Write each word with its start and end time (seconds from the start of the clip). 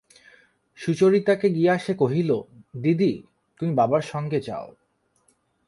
সুচরিতাকে 0.77 1.47
গিয়া 1.49 1.77
সে 1.77 1.93
কহিল, 1.93 2.31
দিদি, 2.77 3.13
তুমি 3.59 3.71
বাবার 3.75 4.01
সঙ্গে 4.01 4.39
যাও। 4.41 4.67